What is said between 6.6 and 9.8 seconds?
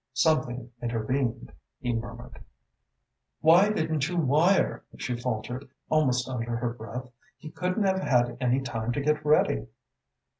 breath. "He couldn't have had any time to get ready."